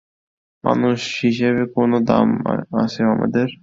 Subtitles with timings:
[0.63, 2.27] মানুষ হিসেবে কোনো দাম
[2.81, 3.47] আছে আমাদের?